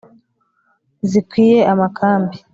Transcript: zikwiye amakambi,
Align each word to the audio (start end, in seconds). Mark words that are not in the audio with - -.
zikwiye 1.09 1.57
amakambi, 1.73 2.37